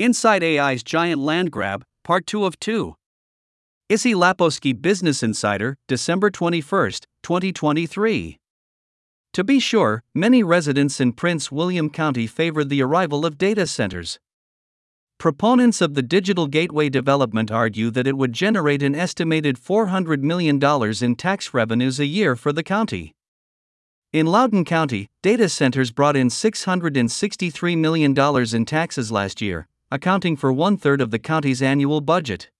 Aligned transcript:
Inside 0.00 0.44
AI's 0.44 0.84
Giant 0.84 1.20
Land 1.20 1.50
Grab, 1.50 1.84
Part 2.04 2.24
2 2.24 2.44
of 2.44 2.60
2. 2.60 2.94
Issy 3.88 4.14
Lapowsky 4.14 4.80
Business 4.80 5.24
Insider, 5.24 5.76
December 5.88 6.30
21, 6.30 6.92
2023. 7.24 8.38
To 9.32 9.42
be 9.42 9.58
sure, 9.58 10.04
many 10.14 10.44
residents 10.44 11.00
in 11.00 11.14
Prince 11.14 11.50
William 11.50 11.90
County 11.90 12.28
favored 12.28 12.68
the 12.68 12.80
arrival 12.80 13.26
of 13.26 13.38
data 13.38 13.66
centers. 13.66 14.20
Proponents 15.18 15.80
of 15.80 15.94
the 15.94 16.02
digital 16.02 16.46
gateway 16.46 16.88
development 16.88 17.50
argue 17.50 17.90
that 17.90 18.06
it 18.06 18.16
would 18.16 18.32
generate 18.32 18.84
an 18.84 18.94
estimated 18.94 19.56
$400 19.56 20.20
million 20.20 20.62
in 21.02 21.16
tax 21.16 21.52
revenues 21.52 21.98
a 21.98 22.06
year 22.06 22.36
for 22.36 22.52
the 22.52 22.62
county. 22.62 23.16
In 24.12 24.26
Loudoun 24.26 24.64
County, 24.64 25.08
data 25.22 25.48
centers 25.48 25.90
brought 25.90 26.16
in 26.16 26.28
$663 26.28 27.76
million 27.76 28.16
in 28.54 28.64
taxes 28.64 29.12
last 29.12 29.42
year, 29.42 29.67
accounting 29.90 30.36
for 30.36 30.52
one 30.52 30.76
third 30.76 31.00
of 31.00 31.10
the 31.10 31.18
county's 31.18 31.62
annual 31.62 32.00
budget. 32.00 32.50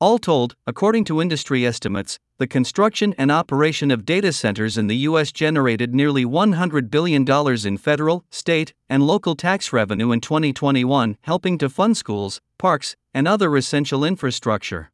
All 0.00 0.18
told, 0.18 0.56
according 0.66 1.04
to 1.04 1.22
industry 1.22 1.64
estimates, 1.64 2.18
the 2.38 2.48
construction 2.48 3.14
and 3.16 3.30
operation 3.30 3.92
of 3.92 4.04
data 4.04 4.32
centers 4.32 4.76
in 4.76 4.88
the 4.88 4.96
U.S. 5.08 5.30
generated 5.30 5.94
nearly 5.94 6.24
$100 6.24 6.90
billion 6.90 7.24
in 7.64 7.78
federal, 7.78 8.24
state, 8.28 8.74
and 8.88 9.06
local 9.06 9.36
tax 9.36 9.72
revenue 9.72 10.10
in 10.10 10.20
2021, 10.20 11.16
helping 11.20 11.56
to 11.58 11.68
fund 11.68 11.96
schools, 11.96 12.40
parks, 12.58 12.96
and 13.14 13.28
other 13.28 13.56
essential 13.56 14.04
infrastructure. 14.04 14.90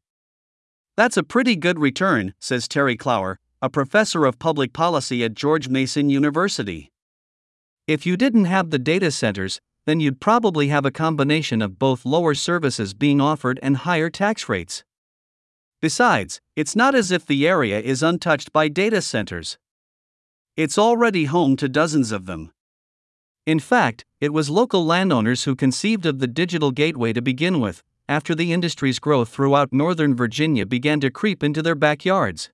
That's 0.98 1.16
a 1.16 1.22
pretty 1.22 1.56
good 1.56 1.78
return, 1.78 2.34
says 2.38 2.68
Terry 2.68 2.96
Clower, 2.96 3.38
a 3.62 3.70
professor 3.70 4.26
of 4.26 4.38
public 4.38 4.74
policy 4.74 5.24
at 5.24 5.32
George 5.32 5.68
Mason 5.70 6.10
University. 6.10 6.90
If 7.86 8.04
you 8.04 8.18
didn't 8.18 8.44
have 8.44 8.68
the 8.68 8.78
data 8.78 9.10
centers, 9.10 9.58
then 9.88 10.00
you'd 10.00 10.20
probably 10.20 10.68
have 10.68 10.84
a 10.84 10.90
combination 10.90 11.62
of 11.62 11.78
both 11.78 12.04
lower 12.04 12.34
services 12.34 12.92
being 12.92 13.22
offered 13.22 13.58
and 13.62 13.78
higher 13.78 14.10
tax 14.10 14.46
rates. 14.46 14.84
Besides, 15.80 16.42
it's 16.54 16.76
not 16.76 16.94
as 16.94 17.10
if 17.10 17.24
the 17.24 17.48
area 17.48 17.80
is 17.80 18.02
untouched 18.02 18.52
by 18.52 18.68
data 18.68 19.00
centers. 19.00 19.56
It's 20.58 20.76
already 20.76 21.24
home 21.24 21.56
to 21.56 21.70
dozens 21.70 22.12
of 22.12 22.26
them. 22.26 22.52
In 23.46 23.58
fact, 23.58 24.04
it 24.20 24.34
was 24.34 24.50
local 24.50 24.84
landowners 24.84 25.44
who 25.44 25.56
conceived 25.56 26.04
of 26.04 26.18
the 26.18 26.26
digital 26.26 26.70
gateway 26.70 27.14
to 27.14 27.22
begin 27.22 27.58
with, 27.58 27.82
after 28.10 28.34
the 28.34 28.52
industry's 28.52 28.98
growth 28.98 29.30
throughout 29.30 29.72
Northern 29.72 30.14
Virginia 30.14 30.66
began 30.66 31.00
to 31.00 31.10
creep 31.10 31.42
into 31.42 31.62
their 31.62 31.74
backyards. 31.74 32.50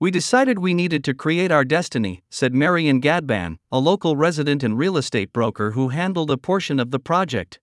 We 0.00 0.10
decided 0.10 0.58
we 0.58 0.72
needed 0.72 1.04
to 1.04 1.12
create 1.12 1.52
our 1.52 1.62
destiny, 1.62 2.22
said 2.30 2.54
Marian 2.54 3.02
Gadban, 3.02 3.58
a 3.70 3.78
local 3.78 4.16
resident 4.16 4.62
and 4.62 4.78
real 4.78 4.96
estate 4.96 5.30
broker 5.30 5.72
who 5.72 5.90
handled 5.90 6.30
a 6.30 6.38
portion 6.38 6.80
of 6.80 6.90
the 6.90 6.98
project. 6.98 7.60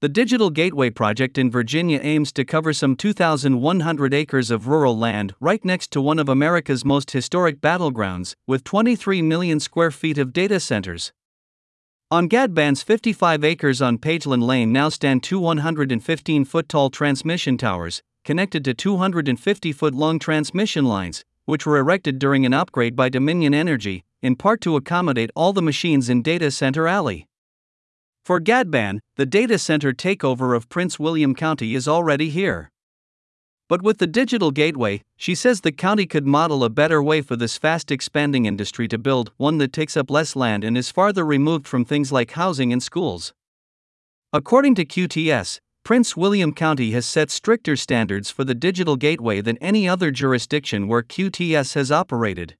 The 0.00 0.08
Digital 0.08 0.48
Gateway 0.48 0.88
project 0.88 1.36
in 1.36 1.50
Virginia 1.50 2.00
aims 2.02 2.32
to 2.32 2.46
cover 2.46 2.72
some 2.72 2.96
2,100 2.96 4.14
acres 4.14 4.50
of 4.50 4.68
rural 4.68 4.96
land 4.96 5.34
right 5.38 5.62
next 5.62 5.90
to 5.90 6.00
one 6.00 6.18
of 6.18 6.30
America's 6.30 6.82
most 6.82 7.10
historic 7.10 7.60
battlegrounds, 7.60 8.34
with 8.46 8.64
23 8.64 9.20
million 9.20 9.60
square 9.60 9.90
feet 9.90 10.16
of 10.16 10.32
data 10.32 10.58
centers. 10.58 11.12
On 12.10 12.26
Gadban's 12.26 12.82
55 12.82 13.44
acres 13.44 13.82
on 13.82 13.98
Pageland 13.98 14.44
Lane 14.44 14.72
now 14.72 14.88
stand 14.88 15.22
two 15.22 15.40
115 15.40 16.46
foot 16.46 16.70
tall 16.70 16.88
transmission 16.88 17.58
towers, 17.58 18.02
connected 18.24 18.64
to 18.64 18.72
250 18.72 19.72
foot 19.72 19.94
long 19.94 20.18
transmission 20.18 20.86
lines, 20.86 21.22
which 21.44 21.66
were 21.66 21.78
erected 21.78 22.18
during 22.18 22.46
an 22.46 22.54
upgrade 22.54 22.96
by 22.96 23.08
Dominion 23.08 23.54
Energy, 23.54 24.04
in 24.22 24.36
part 24.36 24.60
to 24.62 24.76
accommodate 24.76 25.30
all 25.34 25.52
the 25.52 25.62
machines 25.62 26.08
in 26.08 26.22
Data 26.22 26.50
Center 26.50 26.86
Alley. 26.86 27.26
For 28.24 28.40
Gadban, 28.40 29.00
the 29.16 29.26
data 29.26 29.58
center 29.58 29.92
takeover 29.92 30.56
of 30.56 30.70
Prince 30.70 30.98
William 30.98 31.34
County 31.34 31.74
is 31.74 31.86
already 31.86 32.30
here. 32.30 32.70
But 33.68 33.82
with 33.82 33.98
the 33.98 34.06
digital 34.06 34.50
gateway, 34.50 35.02
she 35.16 35.34
says 35.34 35.60
the 35.60 35.72
county 35.72 36.06
could 36.06 36.26
model 36.26 36.64
a 36.64 36.70
better 36.70 37.02
way 37.02 37.20
for 37.20 37.36
this 37.36 37.58
fast 37.58 37.90
expanding 37.90 38.46
industry 38.46 38.88
to 38.88 38.98
build 38.98 39.32
one 39.36 39.58
that 39.58 39.72
takes 39.72 39.96
up 39.96 40.10
less 40.10 40.36
land 40.36 40.64
and 40.64 40.76
is 40.76 40.90
farther 40.90 41.24
removed 41.24 41.66
from 41.66 41.84
things 41.84 42.12
like 42.12 42.32
housing 42.32 42.72
and 42.72 42.82
schools. 42.82 43.32
According 44.32 44.74
to 44.76 44.84
QTS, 44.84 45.60
Prince 45.84 46.16
William 46.16 46.54
County 46.54 46.92
has 46.92 47.04
set 47.04 47.30
stricter 47.30 47.76
standards 47.76 48.30
for 48.30 48.42
the 48.42 48.54
digital 48.54 48.96
gateway 48.96 49.42
than 49.42 49.58
any 49.58 49.86
other 49.86 50.10
jurisdiction 50.10 50.88
where 50.88 51.02
QTS 51.02 51.74
has 51.74 51.92
operated. 51.92 52.56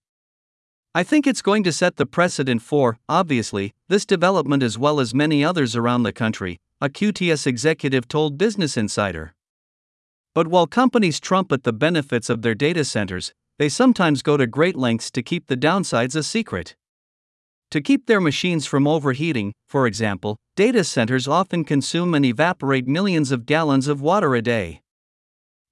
I 0.95 1.05
think 1.05 1.27
it's 1.27 1.41
going 1.41 1.65
to 1.65 1.73
set 1.73 1.97
the 1.97 2.05
precedent 2.05 2.61
for, 2.61 2.99
obviously, 3.09 3.73
this 3.89 4.05
development 4.05 4.63
as 4.63 4.77
well 4.77 5.01
as 5.01 5.15
many 5.15 5.43
others 5.43 5.75
around 5.75 6.03
the 6.03 6.13
country, 6.13 6.59
a 6.83 6.91
QTS 6.91 7.47
executive 7.47 8.07
told 8.09 8.37
Business 8.37 8.77
Insider. 8.77 9.33
But 10.35 10.49
while 10.49 10.67
companies 10.67 11.19
trumpet 11.19 11.63
the 11.63 11.73
benefits 11.73 12.29
of 12.29 12.43
their 12.43 12.55
data 12.55 12.85
centers, 12.85 13.33
they 13.59 13.71
sometimes 13.71 14.21
go 14.21 14.37
to 14.37 14.47
great 14.47 14.77
lengths 14.77 15.11
to 15.13 15.23
keep 15.23 15.47
the 15.47 15.57
downsides 15.57 16.15
a 16.15 16.23
secret. 16.23 16.77
To 17.75 17.81
keep 17.81 18.07
their 18.07 18.21
machines 18.21 18.67
from 18.67 18.87
overheating, 18.87 19.53
for 19.67 19.89
example, 19.89 20.37
data 20.55 20.85
centers 20.85 21.27
often 21.27 21.65
consume 21.65 22.15
and 22.15 22.25
evaporate 22.25 22.87
millions 22.87 23.33
of 23.33 23.47
gallons 23.47 23.89
of 23.89 24.01
water 24.01 24.37
a 24.37 24.43
day. 24.43 24.81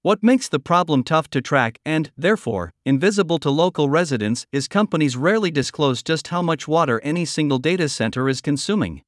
What 0.02 0.20
makes 0.20 0.48
the 0.48 0.58
problem 0.58 1.04
tough 1.04 1.30
to 1.30 1.40
track 1.40 1.78
and, 1.86 2.10
therefore, 2.18 2.72
invisible 2.84 3.38
to 3.38 3.50
local 3.50 3.88
residents 3.88 4.46
is 4.50 4.66
companies 4.66 5.16
rarely 5.16 5.52
disclose 5.52 6.02
just 6.02 6.26
how 6.26 6.42
much 6.42 6.66
water 6.66 7.00
any 7.04 7.24
single 7.24 7.58
data 7.58 7.88
center 7.88 8.28
is 8.28 8.40
consuming. 8.40 9.02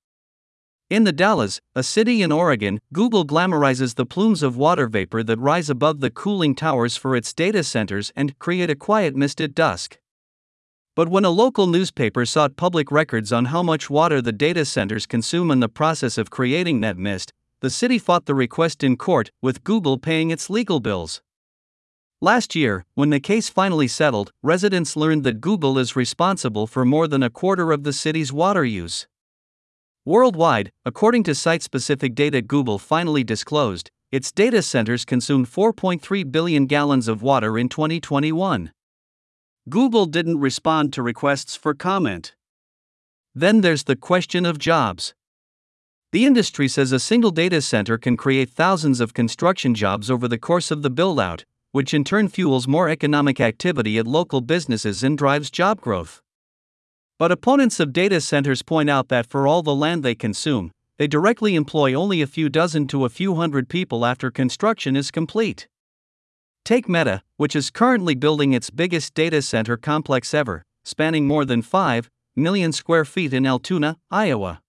In 0.89 1.03
the 1.03 1.13
Dalles, 1.13 1.61
a 1.75 1.83
city 1.83 2.23
in 2.23 2.31
Oregon, 2.31 2.79
Google 2.93 3.27
glamorizes 3.27 3.97
the 3.97 4.07
plumes 4.07 4.41
of 4.41 4.57
water 4.57 4.87
vapor 4.87 5.25
that 5.25 5.41
rise 5.41 5.69
above 5.69 5.99
the 5.99 6.11
cooling 6.11 6.55
towers 6.55 6.97
for 6.97 7.17
its 7.17 7.33
data 7.33 7.65
centers 7.65 8.13
and 8.15 8.39
create 8.39 8.71
a 8.71 8.77
quiet 8.77 9.17
mist 9.17 9.41
at 9.41 9.53
dusk. 9.53 9.99
But 10.97 11.09
when 11.09 11.25
a 11.25 11.31
local 11.31 11.67
newspaper 11.67 12.25
sought 12.25 12.57
public 12.57 12.93
records 12.93 13.33
on 13.33 13.47
how 13.47 13.65
much 13.65 13.91
water 13.91 14.23
the 14.23 14.31
data 14.31 14.65
centers 14.65 15.07
consume 15.07 15.51
in 15.51 15.59
the 15.59 15.69
process 15.69 16.17
of 16.19 16.31
creating 16.31 16.83
that 16.83 16.97
mist, 16.97 17.33
the 17.61 17.71
city 17.71 17.99
fought 17.99 18.27
the 18.27 18.35
request 18.35 18.85
in 18.85 18.97
court, 18.97 19.33
with 19.43 19.65
Google 19.65 19.99
paying 19.99 20.31
its 20.31 20.49
legal 20.49 20.79
bills. 20.79 21.21
Last 22.21 22.55
year, 22.55 22.85
when 22.95 23.11
the 23.11 23.19
case 23.19 23.49
finally 23.49 23.89
settled, 23.89 24.31
residents 24.41 24.95
learned 24.95 25.25
that 25.25 25.41
Google 25.41 25.79
is 25.79 25.97
responsible 25.97 26.69
for 26.69 26.85
more 26.85 27.09
than 27.09 27.25
a 27.25 27.31
quarter 27.31 27.73
of 27.73 27.83
the 27.83 27.93
city's 27.93 28.33
water 28.33 28.65
use. 28.65 29.09
Worldwide, 30.05 30.71
according 30.85 31.25
to 31.25 31.35
site 31.35 31.63
specific 31.65 32.15
data 32.15 32.41
Google 32.41 32.79
finally 32.79 33.25
disclosed, 33.25 33.91
its 34.13 34.31
data 34.31 34.63
centers 34.63 35.05
consumed 35.05 35.49
4.3 35.51 36.31
billion 36.31 36.67
gallons 36.67 37.09
of 37.09 37.21
water 37.21 37.59
in 37.59 37.69
2021. 37.69 38.71
Google 39.69 40.05
didn't 40.05 40.41
respond 40.41 40.93
to 40.93 41.03
requests 41.03 41.57
for 41.57 41.73
comment. 41.73 42.35
Then 43.35 43.63
there's 43.63 43.85
the 43.85 43.97
question 43.97 44.45
of 44.45 44.59
jobs. 44.59 45.15
The 46.13 46.27
industry 46.27 46.69
says 46.69 46.93
a 46.93 47.01
single 47.01 47.31
data 47.31 47.63
center 47.63 47.97
can 47.97 48.19
create 48.19 48.51
thousands 48.51 49.01
of 49.01 49.15
construction 49.15 49.75
jobs 49.75 50.11
over 50.11 50.29
the 50.29 50.37
course 50.37 50.71
of 50.71 50.83
the 50.83 50.91
build 50.91 51.19
out, 51.19 51.47
which 51.73 51.95
in 51.95 52.05
turn 52.05 52.29
fuels 52.29 52.69
more 52.69 52.91
economic 52.91 53.41
activity 53.41 53.97
at 53.97 54.07
local 54.07 54.43
businesses 54.43 55.03
and 55.03 55.17
drives 55.17 55.51
job 55.51 55.81
growth. 55.81 56.21
But 57.19 57.33
opponents 57.33 57.81
of 57.81 57.95
data 57.95 58.21
centers 58.21 58.63
point 58.63 58.91
out 58.91 59.09
that 59.09 59.31
for 59.31 59.47
all 59.47 59.63
the 59.63 59.75
land 59.75 60.03
they 60.03 60.15
consume, 60.15 60.73
they 60.99 61.07
directly 61.07 61.55
employ 61.55 61.95
only 61.95 62.21
a 62.21 62.27
few 62.27 62.51
dozen 62.51 62.87
to 62.89 63.07
a 63.07 63.09
few 63.09 63.37
hundred 63.37 63.71
people 63.71 64.05
after 64.05 64.31
construction 64.31 64.95
is 64.95 65.11
complete. 65.11 65.69
Take 66.65 66.89
Meta, 66.89 67.23
which 67.37 67.55
is 67.55 67.69
currently 67.71 68.15
building 68.15 68.55
its 68.55 68.71
biggest 68.71 69.13
data 69.13 69.43
center 69.43 69.77
complex 69.77 70.33
ever, 70.33 70.65
spanning 70.83 71.27
more 71.27 71.45
than 71.45 71.61
5 71.61 72.11
million 72.35 72.73
square 72.73 73.05
feet 73.05 73.35
in 73.35 73.45
Altoona, 73.45 73.99
Iowa. 74.11 74.63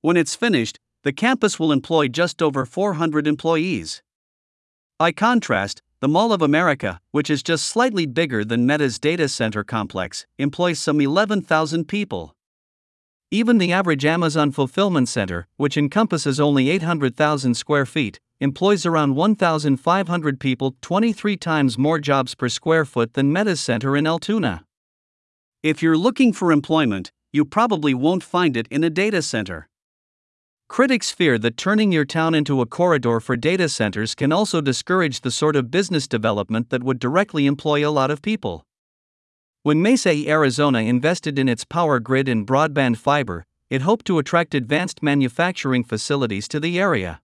When 0.00 0.16
it's 0.16 0.34
finished, 0.34 0.80
the 1.04 1.12
campus 1.12 1.60
will 1.60 1.70
employ 1.70 2.08
just 2.08 2.42
over 2.42 2.66
400 2.66 3.28
employees. 3.28 4.02
By 4.98 5.12
contrast, 5.12 5.80
the 6.00 6.08
Mall 6.08 6.32
of 6.32 6.42
America, 6.42 7.00
which 7.12 7.30
is 7.30 7.44
just 7.44 7.66
slightly 7.66 8.06
bigger 8.06 8.44
than 8.44 8.66
Meta's 8.66 8.98
data 8.98 9.28
center 9.28 9.62
complex, 9.62 10.26
employs 10.38 10.80
some 10.80 11.00
11,000 11.00 11.86
people. 11.86 12.34
Even 13.30 13.58
the 13.58 13.72
average 13.72 14.04
Amazon 14.04 14.50
fulfillment 14.50 15.08
center, 15.08 15.46
which 15.56 15.76
encompasses 15.76 16.40
only 16.40 16.68
800,000 16.68 17.54
square 17.54 17.86
feet, 17.86 18.18
employs 18.40 18.84
around 18.84 19.14
1,500 19.14 20.40
people, 20.40 20.76
23 20.82 21.36
times 21.36 21.78
more 21.78 21.98
jobs 21.98 22.34
per 22.34 22.48
square 22.48 22.84
foot 22.84 23.14
than 23.14 23.32
Meta's 23.32 23.60
center 23.60 23.96
in 23.96 24.06
Altoona. 24.06 24.64
If 25.62 25.82
you're 25.82 25.96
looking 25.96 26.32
for 26.32 26.52
employment, 26.52 27.12
you 27.32 27.44
probably 27.44 27.94
won't 27.94 28.22
find 28.22 28.56
it 28.56 28.68
in 28.68 28.84
a 28.84 28.90
data 28.90 29.22
center. 29.22 29.68
Critics 30.68 31.10
fear 31.12 31.38
that 31.38 31.56
turning 31.56 31.92
your 31.92 32.04
town 32.04 32.34
into 32.34 32.60
a 32.60 32.66
corridor 32.66 33.20
for 33.20 33.36
data 33.36 33.68
centers 33.68 34.14
can 34.14 34.32
also 34.32 34.60
discourage 34.60 35.20
the 35.20 35.30
sort 35.30 35.56
of 35.56 35.70
business 35.70 36.08
development 36.08 36.70
that 36.70 36.82
would 36.82 36.98
directly 36.98 37.46
employ 37.46 37.88
a 37.88 37.90
lot 37.90 38.10
of 38.10 38.20
people. 38.20 38.64
When 39.62 39.80
Mesa, 39.80 40.10
Arizona 40.28 40.80
invested 40.80 41.38
in 41.38 41.48
its 41.48 41.64
power 41.64 42.00
grid 42.00 42.28
and 42.28 42.46
broadband 42.46 42.98
fiber, 42.98 43.44
it 43.70 43.82
hoped 43.82 44.06
to 44.06 44.18
attract 44.18 44.54
advanced 44.54 45.02
manufacturing 45.02 45.84
facilities 45.84 46.46
to 46.48 46.60
the 46.60 46.78
area. 46.78 47.20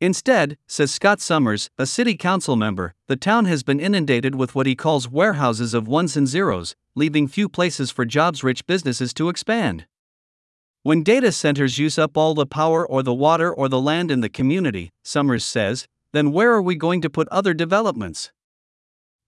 Instead, 0.00 0.56
says 0.68 0.92
Scott 0.92 1.20
Somers, 1.20 1.70
a 1.76 1.84
city 1.84 2.16
council 2.16 2.54
member, 2.54 2.94
the 3.08 3.16
town 3.16 3.46
has 3.46 3.64
been 3.64 3.80
inundated 3.80 4.36
with 4.36 4.54
what 4.54 4.66
he 4.66 4.76
calls 4.76 5.08
warehouses 5.08 5.74
of 5.74 5.88
ones 5.88 6.16
and 6.16 6.28
zeros, 6.28 6.76
leaving 6.94 7.26
few 7.26 7.48
places 7.48 7.90
for 7.90 8.04
jobs 8.04 8.44
rich 8.44 8.64
businesses 8.66 9.12
to 9.14 9.28
expand. 9.28 9.86
When 10.84 11.02
data 11.02 11.32
centers 11.32 11.78
use 11.78 11.98
up 11.98 12.16
all 12.16 12.34
the 12.34 12.46
power 12.46 12.86
or 12.86 13.02
the 13.02 13.12
water 13.12 13.52
or 13.52 13.68
the 13.68 13.80
land 13.80 14.12
in 14.12 14.20
the 14.20 14.28
community, 14.28 14.92
Somers 15.02 15.44
says, 15.44 15.88
then 16.12 16.30
where 16.30 16.52
are 16.52 16.62
we 16.62 16.76
going 16.76 17.00
to 17.00 17.10
put 17.10 17.28
other 17.28 17.52
developments? 17.52 18.30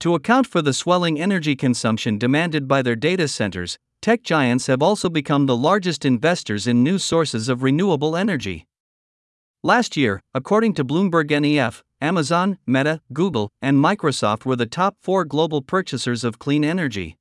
To 0.00 0.14
account 0.14 0.46
for 0.46 0.62
the 0.62 0.72
swelling 0.72 1.20
energy 1.20 1.56
consumption 1.56 2.16
demanded 2.16 2.68
by 2.68 2.80
their 2.80 2.96
data 2.96 3.26
centers, 3.26 3.76
tech 4.00 4.22
giants 4.22 4.68
have 4.68 4.82
also 4.82 5.10
become 5.10 5.46
the 5.46 5.56
largest 5.56 6.04
investors 6.04 6.66
in 6.68 6.84
new 6.84 6.98
sources 6.98 7.48
of 7.48 7.64
renewable 7.64 8.16
energy. 8.16 8.66
Last 9.62 9.94
year, 9.94 10.22
according 10.32 10.72
to 10.74 10.84
Bloomberg 10.86 11.28
NEF, 11.38 11.84
Amazon, 12.00 12.56
Meta, 12.66 13.02
Google, 13.12 13.50
and 13.60 13.76
Microsoft 13.76 14.46
were 14.46 14.56
the 14.56 14.64
top 14.64 14.96
four 15.02 15.26
global 15.26 15.60
purchasers 15.60 16.24
of 16.24 16.38
clean 16.38 16.64
energy. 16.64 17.18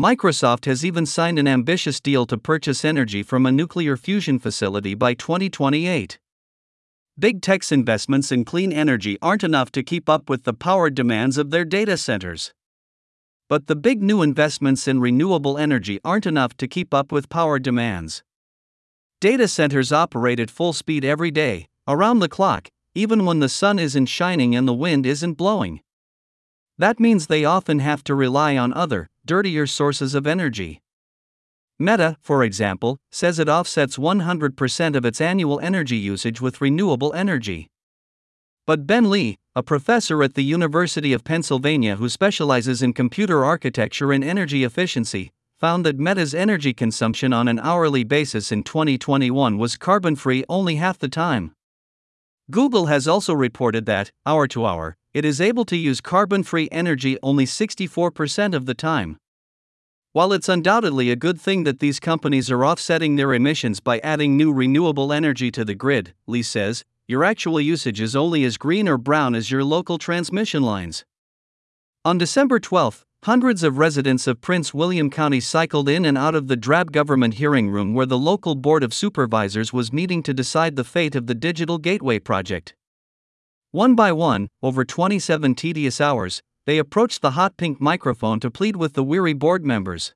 Microsoft 0.00 0.66
has 0.66 0.84
even 0.84 1.04
signed 1.04 1.40
an 1.40 1.48
ambitious 1.48 1.98
deal 1.98 2.26
to 2.26 2.38
purchase 2.38 2.84
energy 2.84 3.24
from 3.24 3.44
a 3.44 3.50
nuclear 3.50 3.96
fusion 3.96 4.38
facility 4.38 4.94
by 4.94 5.14
2028. 5.14 6.20
Big 7.18 7.42
tech's 7.42 7.72
investments 7.72 8.30
in 8.30 8.44
clean 8.44 8.72
energy 8.72 9.18
aren't 9.20 9.42
enough 9.42 9.72
to 9.72 9.82
keep 9.82 10.08
up 10.08 10.30
with 10.30 10.44
the 10.44 10.54
power 10.54 10.90
demands 10.90 11.38
of 11.38 11.50
their 11.50 11.64
data 11.64 11.96
centers. 11.96 12.54
But 13.48 13.66
the 13.66 13.74
big 13.74 14.00
new 14.00 14.22
investments 14.22 14.86
in 14.86 15.00
renewable 15.00 15.58
energy 15.58 15.98
aren't 16.04 16.24
enough 16.24 16.56
to 16.58 16.68
keep 16.68 16.94
up 16.94 17.10
with 17.10 17.28
power 17.28 17.58
demands. 17.58 18.22
Data 19.22 19.46
centers 19.46 19.92
operate 19.92 20.40
at 20.40 20.50
full 20.50 20.72
speed 20.72 21.04
every 21.04 21.30
day, 21.30 21.68
around 21.86 22.18
the 22.18 22.28
clock, 22.28 22.66
even 22.92 23.24
when 23.24 23.38
the 23.38 23.48
sun 23.48 23.78
isn't 23.78 24.06
shining 24.06 24.56
and 24.56 24.66
the 24.66 24.74
wind 24.74 25.06
isn't 25.06 25.34
blowing. 25.34 25.80
That 26.76 26.98
means 26.98 27.28
they 27.28 27.44
often 27.44 27.78
have 27.78 28.02
to 28.02 28.16
rely 28.16 28.56
on 28.56 28.72
other, 28.72 29.08
dirtier 29.24 29.68
sources 29.68 30.16
of 30.16 30.26
energy. 30.26 30.80
Meta, 31.78 32.16
for 32.20 32.42
example, 32.42 32.98
says 33.12 33.38
it 33.38 33.48
offsets 33.48 33.96
100% 33.96 34.96
of 34.96 35.04
its 35.04 35.20
annual 35.20 35.60
energy 35.60 35.98
usage 35.98 36.40
with 36.40 36.60
renewable 36.60 37.12
energy. 37.12 37.68
But 38.66 38.88
Ben 38.88 39.08
Lee, 39.08 39.38
a 39.54 39.62
professor 39.62 40.24
at 40.24 40.34
the 40.34 40.42
University 40.42 41.12
of 41.12 41.22
Pennsylvania 41.22 41.94
who 41.94 42.08
specializes 42.08 42.82
in 42.82 42.92
computer 42.92 43.44
architecture 43.44 44.10
and 44.10 44.24
energy 44.24 44.64
efficiency, 44.64 45.30
found 45.62 45.86
that 45.86 45.96
Meta's 45.96 46.34
energy 46.34 46.74
consumption 46.74 47.32
on 47.32 47.46
an 47.46 47.60
hourly 47.60 48.02
basis 48.02 48.50
in 48.50 48.64
2021 48.64 49.56
was 49.56 49.76
carbon 49.76 50.16
free 50.16 50.44
only 50.48 50.74
half 50.74 50.98
the 50.98 51.08
time. 51.08 51.54
Google 52.50 52.86
has 52.86 53.06
also 53.06 53.32
reported 53.32 53.86
that, 53.86 54.10
hour 54.26 54.48
to 54.48 54.66
hour, 54.66 54.96
it 55.14 55.24
is 55.24 55.40
able 55.40 55.64
to 55.66 55.76
use 55.76 56.00
carbon 56.00 56.42
free 56.42 56.68
energy 56.72 57.16
only 57.22 57.46
64% 57.46 58.54
of 58.54 58.66
the 58.66 58.74
time. 58.74 59.18
While 60.10 60.32
it's 60.32 60.48
undoubtedly 60.48 61.12
a 61.12 61.22
good 61.26 61.40
thing 61.40 61.62
that 61.62 61.78
these 61.78 62.00
companies 62.00 62.50
are 62.50 62.64
offsetting 62.66 63.14
their 63.14 63.32
emissions 63.32 63.78
by 63.78 64.00
adding 64.00 64.36
new 64.36 64.52
renewable 64.52 65.12
energy 65.12 65.52
to 65.52 65.64
the 65.64 65.76
grid, 65.76 66.12
Lee 66.26 66.42
says, 66.42 66.84
your 67.06 67.22
actual 67.22 67.60
usage 67.60 68.00
is 68.00 68.16
only 68.16 68.42
as 68.42 68.56
green 68.56 68.88
or 68.88 68.98
brown 68.98 69.36
as 69.36 69.52
your 69.52 69.62
local 69.62 69.96
transmission 69.96 70.64
lines. 70.64 71.04
On 72.04 72.18
December 72.18 72.58
12, 72.58 73.06
Hundreds 73.24 73.62
of 73.62 73.78
residents 73.78 74.26
of 74.26 74.40
Prince 74.40 74.74
William 74.74 75.08
County 75.08 75.38
cycled 75.38 75.88
in 75.88 76.04
and 76.04 76.18
out 76.18 76.34
of 76.34 76.48
the 76.48 76.56
drab 76.56 76.90
government 76.90 77.34
hearing 77.34 77.70
room 77.70 77.94
where 77.94 78.04
the 78.04 78.18
local 78.18 78.56
Board 78.56 78.82
of 78.82 78.92
Supervisors 78.92 79.72
was 79.72 79.92
meeting 79.92 80.24
to 80.24 80.34
decide 80.34 80.74
the 80.74 80.82
fate 80.82 81.14
of 81.14 81.28
the 81.28 81.34
Digital 81.36 81.78
Gateway 81.78 82.18
project. 82.18 82.74
One 83.70 83.94
by 83.94 84.10
one, 84.10 84.48
over 84.60 84.84
27 84.84 85.54
tedious 85.54 86.00
hours, 86.00 86.42
they 86.66 86.78
approached 86.78 87.22
the 87.22 87.30
hot 87.30 87.56
pink 87.56 87.80
microphone 87.80 88.40
to 88.40 88.50
plead 88.50 88.74
with 88.74 88.94
the 88.94 89.04
weary 89.04 89.34
board 89.34 89.64
members. 89.64 90.14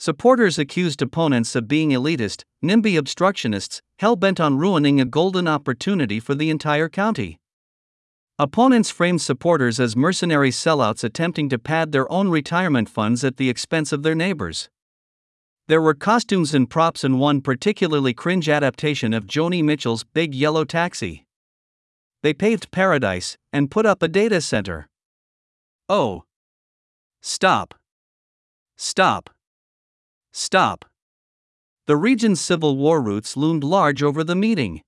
Supporters 0.00 0.58
accused 0.58 1.00
opponents 1.00 1.54
of 1.54 1.68
being 1.68 1.90
elitist, 1.90 2.42
NIMBY 2.60 2.98
obstructionists, 2.98 3.82
hell 4.00 4.16
bent 4.16 4.40
on 4.40 4.58
ruining 4.58 5.00
a 5.00 5.04
golden 5.04 5.46
opportunity 5.46 6.18
for 6.18 6.34
the 6.34 6.50
entire 6.50 6.88
county. 6.88 7.38
Opponents 8.40 8.88
framed 8.88 9.20
supporters 9.20 9.78
as 9.78 9.94
mercenary 9.94 10.50
sellouts 10.50 11.04
attempting 11.04 11.50
to 11.50 11.58
pad 11.58 11.92
their 11.92 12.10
own 12.10 12.30
retirement 12.30 12.88
funds 12.88 13.22
at 13.22 13.36
the 13.36 13.50
expense 13.50 13.92
of 13.92 14.02
their 14.02 14.14
neighbors. 14.14 14.70
There 15.68 15.82
were 15.82 15.92
costumes 15.92 16.54
and 16.54 16.70
props 16.70 17.04
in 17.04 17.18
one 17.18 17.42
particularly 17.42 18.14
cringe 18.14 18.48
adaptation 18.48 19.12
of 19.12 19.26
Joni 19.26 19.62
Mitchell's 19.62 20.04
Big 20.04 20.34
Yellow 20.34 20.64
Taxi. 20.64 21.26
They 22.22 22.32
paved 22.32 22.70
paradise 22.70 23.36
and 23.52 23.70
put 23.70 23.84
up 23.84 24.02
a 24.02 24.08
data 24.08 24.40
center. 24.40 24.88
Oh. 25.90 26.24
Stop. 27.20 27.74
Stop. 28.78 29.28
Stop. 30.32 30.86
The 31.86 31.98
region's 31.98 32.40
civil 32.40 32.78
war 32.78 33.02
roots 33.02 33.36
loomed 33.36 33.64
large 33.64 34.02
over 34.02 34.24
the 34.24 34.34
meeting. 34.34 34.80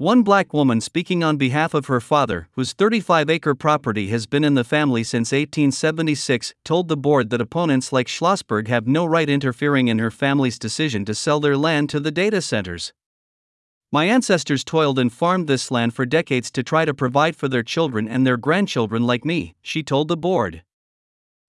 One 0.00 0.22
black 0.22 0.54
woman 0.54 0.80
speaking 0.80 1.22
on 1.22 1.36
behalf 1.36 1.74
of 1.74 1.84
her 1.84 2.00
father, 2.00 2.48
whose 2.52 2.72
35 2.72 3.28
acre 3.28 3.54
property 3.54 4.08
has 4.08 4.24
been 4.24 4.44
in 4.44 4.54
the 4.54 4.64
family 4.64 5.04
since 5.04 5.30
1876, 5.30 6.54
told 6.64 6.88
the 6.88 6.96
board 6.96 7.28
that 7.28 7.40
opponents 7.42 7.92
like 7.92 8.06
Schlossberg 8.06 8.68
have 8.68 8.86
no 8.86 9.04
right 9.04 9.28
interfering 9.28 9.88
in 9.88 9.98
her 9.98 10.10
family's 10.10 10.58
decision 10.58 11.04
to 11.04 11.14
sell 11.14 11.38
their 11.38 11.54
land 11.54 11.90
to 11.90 12.00
the 12.00 12.10
data 12.10 12.40
centers. 12.40 12.94
My 13.92 14.06
ancestors 14.06 14.64
toiled 14.64 14.98
and 14.98 15.12
farmed 15.12 15.48
this 15.48 15.70
land 15.70 15.92
for 15.92 16.06
decades 16.06 16.50
to 16.52 16.62
try 16.62 16.86
to 16.86 16.94
provide 16.94 17.36
for 17.36 17.48
their 17.48 17.62
children 17.62 18.08
and 18.08 18.26
their 18.26 18.38
grandchildren 18.38 19.06
like 19.06 19.26
me, 19.26 19.54
she 19.60 19.82
told 19.82 20.08
the 20.08 20.16
board. 20.16 20.62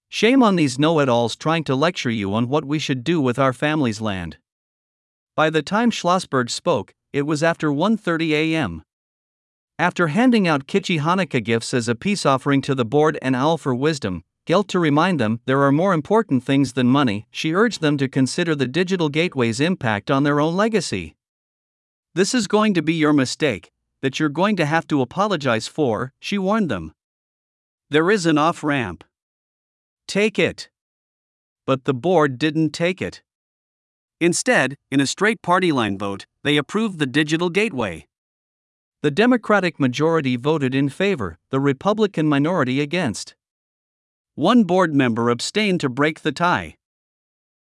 Shame 0.10 0.44
on 0.44 0.58
these 0.58 0.78
know 0.78 1.00
it 1.00 1.08
alls 1.08 1.38
trying 1.38 1.64
to 1.64 1.74
lecture 1.74 2.12
you 2.12 2.34
on 2.34 2.50
what 2.50 2.66
we 2.66 2.80
should 2.80 3.06
do 3.06 3.22
with 3.22 3.40
our 3.40 3.54
family's 3.54 4.02
land. 4.02 4.40
By 5.38 5.50
the 5.50 5.62
time 5.62 5.90
Schlossberg 5.90 6.50
spoke, 6.50 6.94
it 7.14 7.24
was 7.24 7.44
after 7.44 7.70
1:30 7.70 8.32
a.m. 8.32 8.84
After 9.78 10.08
handing 10.08 10.48
out 10.48 10.68
kitschy 10.68 11.00
Hanukkah 11.00 11.44
gifts 11.44 11.74
as 11.74 11.88
a 11.88 11.96
peace 11.96 12.26
offering 12.26 12.62
to 12.62 12.76
the 12.76 12.86
board 12.86 13.18
and 13.22 13.36
Owl 13.36 13.58
for 13.58 13.74
wisdom, 13.74 14.24
Gelt 14.46 14.68
to 14.70 14.80
remind 14.80 15.20
them 15.20 15.40
there 15.46 15.62
are 15.62 15.72
more 15.72 15.94
important 15.94 16.44
things 16.44 16.74
than 16.74 16.88
money, 16.88 17.28
she 17.32 17.54
urged 17.54 17.82
them 17.82 17.98
to 17.98 18.08
consider 18.08 18.56
the 18.56 18.68
digital 18.68 19.08
gateway's 19.08 19.60
impact 19.60 20.10
on 20.10 20.24
their 20.24 20.40
own 20.40 20.56
legacy. 20.56 21.16
This 22.16 22.34
is 22.34 22.48
going 22.48 22.74
to 22.74 22.82
be 22.82 22.94
your 22.94 23.14
mistake, 23.14 23.72
that 24.02 24.20
you're 24.20 24.30
going 24.30 24.56
to 24.56 24.66
have 24.66 24.88
to 24.88 25.02
apologize 25.02 25.68
for, 25.68 26.14
she 26.20 26.38
warned 26.38 26.70
them. 26.70 26.94
There 27.90 28.10
is 28.10 28.26
an 28.26 28.38
off 28.38 28.64
ramp. 28.64 29.04
Take 30.08 30.40
it. 30.40 30.70
But 31.68 31.86
the 31.86 31.94
board 31.94 32.40
didn't 32.40 32.72
take 32.72 33.02
it. 33.02 33.22
Instead, 34.22 34.78
in 34.92 35.00
a 35.02 35.08
straight 35.08 35.42
party 35.42 35.72
line 35.72 35.98
vote, 35.98 36.28
they 36.44 36.56
approved 36.56 37.00
the 37.00 37.08
digital 37.08 37.50
gateway. 37.50 38.06
The 39.02 39.10
Democratic 39.10 39.80
majority 39.80 40.36
voted 40.36 40.76
in 40.76 40.90
favor, 40.90 41.40
the 41.50 41.60
Republican 41.60 42.28
minority 42.28 42.82
against. 42.82 43.34
One 44.36 44.64
board 44.64 44.94
member 44.94 45.32
abstained 45.32 45.82
to 45.82 45.90
break 45.90 46.22
the 46.22 46.32
tie. 46.32 46.76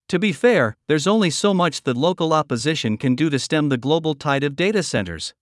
To 0.09 0.19
be 0.19 0.31
fair, 0.31 0.77
there's 0.87 1.07
only 1.07 1.31
so 1.31 1.51
much 1.51 1.81
that 1.81 1.97
local 1.97 2.31
opposition 2.31 2.95
can 2.95 3.15
do 3.15 3.31
to 3.31 3.39
stem 3.39 3.69
the 3.69 3.77
global 3.77 4.13
tide 4.13 4.43
of 4.43 4.55
data 4.55 4.83
centers. 4.83 5.33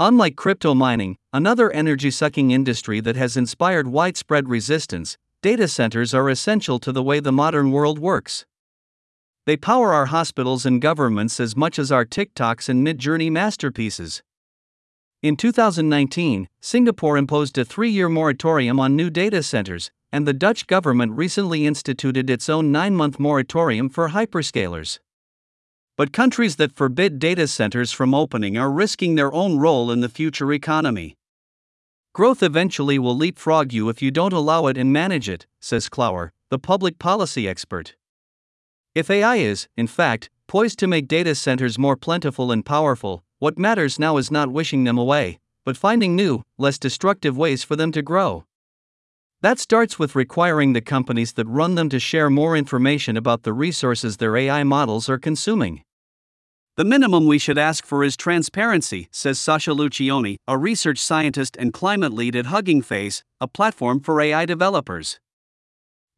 Unlike 0.00 0.34
crypto 0.34 0.74
mining, 0.74 1.18
another 1.32 1.70
energy 1.70 2.10
sucking 2.10 2.50
industry 2.50 2.98
that 2.98 3.14
has 3.14 3.36
inspired 3.36 3.86
widespread 3.86 4.48
resistance, 4.48 5.16
data 5.40 5.68
centers 5.68 6.12
are 6.12 6.28
essential 6.28 6.80
to 6.80 6.90
the 6.90 7.02
way 7.02 7.20
the 7.20 7.30
modern 7.30 7.70
world 7.70 8.00
works. 8.00 8.44
They 9.46 9.56
power 9.56 9.94
our 9.94 10.06
hospitals 10.06 10.66
and 10.66 10.82
governments 10.82 11.38
as 11.38 11.56
much 11.56 11.78
as 11.78 11.92
our 11.92 12.04
TikToks 12.04 12.68
and 12.68 12.84
Midjourney 12.84 13.30
masterpieces. 13.30 14.20
In 15.22 15.36
2019, 15.36 16.48
Singapore 16.60 17.16
imposed 17.16 17.56
a 17.56 17.64
three 17.64 17.90
year 17.90 18.08
moratorium 18.08 18.80
on 18.80 18.96
new 18.96 19.08
data 19.08 19.44
centers, 19.44 19.92
and 20.10 20.26
the 20.26 20.32
Dutch 20.32 20.66
government 20.66 21.12
recently 21.12 21.64
instituted 21.64 22.28
its 22.28 22.48
own 22.48 22.72
nine 22.72 22.96
month 22.96 23.20
moratorium 23.20 23.88
for 23.88 24.08
hyperscalers. 24.08 24.98
But 25.96 26.12
countries 26.12 26.56
that 26.56 26.74
forbid 26.74 27.20
data 27.20 27.46
centers 27.46 27.92
from 27.92 28.14
opening 28.14 28.58
are 28.58 28.70
risking 28.70 29.14
their 29.14 29.32
own 29.32 29.58
role 29.58 29.92
in 29.92 30.00
the 30.00 30.08
future 30.08 30.52
economy. 30.52 31.16
Growth 32.12 32.42
eventually 32.42 32.98
will 32.98 33.16
leapfrog 33.16 33.72
you 33.72 33.88
if 33.90 34.02
you 34.02 34.10
don't 34.10 34.32
allow 34.32 34.66
it 34.66 34.76
and 34.76 34.92
manage 34.92 35.28
it, 35.28 35.46
says 35.60 35.88
Clower, 35.88 36.32
the 36.50 36.58
public 36.58 36.98
policy 36.98 37.48
expert. 37.48 37.94
If 38.96 39.10
AI 39.10 39.36
is, 39.36 39.68
in 39.76 39.88
fact, 39.88 40.30
poised 40.46 40.78
to 40.78 40.86
make 40.86 41.06
data 41.06 41.34
centers 41.34 41.78
more 41.78 41.98
plentiful 41.98 42.50
and 42.50 42.64
powerful, 42.64 43.22
what 43.38 43.58
matters 43.58 43.98
now 43.98 44.16
is 44.16 44.30
not 44.30 44.50
wishing 44.50 44.84
them 44.84 44.96
away, 44.96 45.38
but 45.66 45.76
finding 45.76 46.16
new, 46.16 46.44
less 46.56 46.78
destructive 46.78 47.36
ways 47.36 47.62
for 47.62 47.76
them 47.76 47.92
to 47.92 48.00
grow. 48.00 48.46
That 49.42 49.58
starts 49.58 49.98
with 49.98 50.16
requiring 50.16 50.72
the 50.72 50.80
companies 50.80 51.34
that 51.34 51.46
run 51.46 51.74
them 51.74 51.90
to 51.90 52.00
share 52.00 52.30
more 52.30 52.56
information 52.56 53.18
about 53.18 53.42
the 53.42 53.52
resources 53.52 54.16
their 54.16 54.34
AI 54.34 54.64
models 54.64 55.10
are 55.10 55.18
consuming. 55.18 55.82
The 56.78 56.86
minimum 56.86 57.26
we 57.26 57.38
should 57.38 57.58
ask 57.58 57.84
for 57.84 58.02
is 58.02 58.16
transparency, 58.16 59.08
says 59.12 59.38
Sasha 59.38 59.72
Luccioni, 59.72 60.36
a 60.48 60.56
research 60.56 61.00
scientist 61.00 61.54
and 61.58 61.70
climate 61.70 62.14
lead 62.14 62.34
at 62.34 62.46
Hugging 62.46 62.80
Face, 62.80 63.22
a 63.42 63.46
platform 63.46 64.00
for 64.00 64.22
AI 64.22 64.46
developers. 64.46 65.20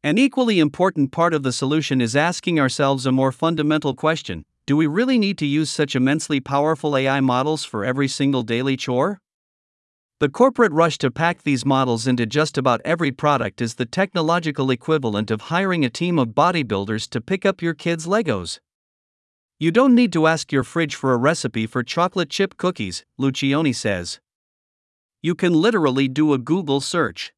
An 0.01 0.17
equally 0.17 0.59
important 0.59 1.11
part 1.11 1.33
of 1.33 1.43
the 1.43 1.51
solution 1.51 1.99
is 1.99 2.15
asking 2.15 2.57
ourselves 2.57 3.05
a 3.05 3.11
more 3.11 3.33
fundamental 3.33 3.93
question 3.93 4.45
Do 4.65 4.77
we 4.77 4.87
really 4.87 5.19
need 5.19 5.37
to 5.39 5.45
use 5.45 5.69
such 5.69 5.93
immensely 5.93 6.39
powerful 6.39 6.95
AI 6.95 7.19
models 7.19 7.65
for 7.65 7.83
every 7.83 8.07
single 8.07 8.41
daily 8.41 8.77
chore? 8.77 9.19
The 10.21 10.29
corporate 10.29 10.71
rush 10.71 10.97
to 10.99 11.11
pack 11.11 11.43
these 11.43 11.65
models 11.65 12.07
into 12.07 12.25
just 12.25 12.57
about 12.57 12.79
every 12.85 13.11
product 13.11 13.61
is 13.61 13.75
the 13.75 13.85
technological 13.85 14.71
equivalent 14.71 15.29
of 15.31 15.41
hiring 15.41 15.83
a 15.83 15.89
team 15.89 16.17
of 16.17 16.29
bodybuilders 16.29 17.09
to 17.09 17.19
pick 17.19 17.45
up 17.45 17.61
your 17.61 17.73
kids' 17.73 18.07
Legos. 18.07 18.61
You 19.59 19.71
don't 19.71 19.95
need 19.95 20.13
to 20.13 20.27
ask 20.27 20.49
your 20.53 20.63
fridge 20.63 20.95
for 20.95 21.11
a 21.11 21.17
recipe 21.17 21.67
for 21.67 21.83
chocolate 21.83 22.29
chip 22.29 22.55
cookies, 22.55 23.03
Luccioni 23.19 23.75
says. 23.75 24.21
You 25.21 25.35
can 25.35 25.51
literally 25.51 26.07
do 26.07 26.31
a 26.31 26.37
Google 26.37 26.79
search. 26.79 27.33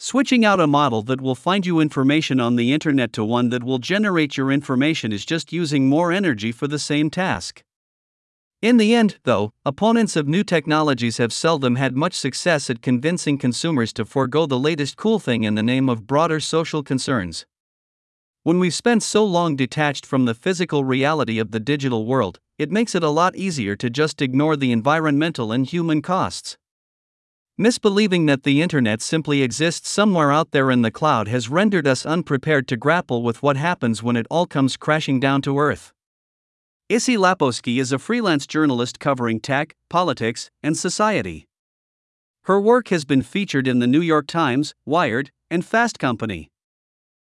Switching 0.00 0.44
out 0.44 0.60
a 0.60 0.66
model 0.68 1.02
that 1.02 1.20
will 1.20 1.34
find 1.34 1.66
you 1.66 1.80
information 1.80 2.38
on 2.38 2.54
the 2.54 2.72
internet 2.72 3.12
to 3.12 3.24
one 3.24 3.48
that 3.48 3.64
will 3.64 3.78
generate 3.78 4.36
your 4.36 4.52
information 4.52 5.12
is 5.12 5.24
just 5.24 5.52
using 5.52 5.88
more 5.88 6.12
energy 6.12 6.52
for 6.52 6.68
the 6.68 6.78
same 6.78 7.10
task. 7.10 7.64
In 8.62 8.76
the 8.76 8.94
end, 8.94 9.18
though, 9.24 9.52
opponents 9.66 10.14
of 10.14 10.28
new 10.28 10.44
technologies 10.44 11.16
have 11.16 11.32
seldom 11.32 11.74
had 11.74 11.96
much 11.96 12.14
success 12.14 12.70
at 12.70 12.80
convincing 12.80 13.38
consumers 13.38 13.92
to 13.94 14.04
forego 14.04 14.46
the 14.46 14.58
latest 14.58 14.96
cool 14.96 15.18
thing 15.18 15.42
in 15.42 15.56
the 15.56 15.64
name 15.64 15.88
of 15.88 16.06
broader 16.06 16.38
social 16.38 16.84
concerns. 16.84 17.44
When 18.44 18.60
we've 18.60 18.72
spent 18.72 19.02
so 19.02 19.24
long 19.24 19.56
detached 19.56 20.06
from 20.06 20.26
the 20.26 20.34
physical 20.34 20.84
reality 20.84 21.40
of 21.40 21.50
the 21.50 21.60
digital 21.60 22.06
world, 22.06 22.38
it 22.56 22.70
makes 22.70 22.94
it 22.94 23.02
a 23.02 23.10
lot 23.10 23.34
easier 23.34 23.74
to 23.74 23.90
just 23.90 24.22
ignore 24.22 24.56
the 24.56 24.70
environmental 24.70 25.50
and 25.50 25.66
human 25.66 26.02
costs. 26.02 26.56
Misbelieving 27.60 28.28
that 28.28 28.44
the 28.44 28.62
internet 28.62 29.02
simply 29.02 29.42
exists 29.42 29.90
somewhere 29.90 30.30
out 30.30 30.52
there 30.52 30.70
in 30.70 30.82
the 30.82 30.92
cloud 30.92 31.26
has 31.26 31.48
rendered 31.48 31.88
us 31.88 32.06
unprepared 32.06 32.68
to 32.68 32.76
grapple 32.76 33.24
with 33.24 33.42
what 33.42 33.56
happens 33.56 34.00
when 34.00 34.14
it 34.14 34.28
all 34.30 34.46
comes 34.46 34.76
crashing 34.76 35.18
down 35.18 35.42
to 35.42 35.58
earth. 35.58 35.92
Issy 36.88 37.16
Lapowsky 37.16 37.80
is 37.80 37.90
a 37.90 37.98
freelance 37.98 38.46
journalist 38.46 39.00
covering 39.00 39.40
tech, 39.40 39.74
politics, 39.90 40.50
and 40.62 40.76
society. 40.76 41.48
Her 42.44 42.60
work 42.60 42.88
has 42.90 43.04
been 43.04 43.22
featured 43.22 43.66
in 43.66 43.80
the 43.80 43.88
New 43.88 44.00
York 44.00 44.28
Times, 44.28 44.72
Wired, 44.86 45.32
and 45.50 45.64
Fast 45.64 45.98
Company. 45.98 46.52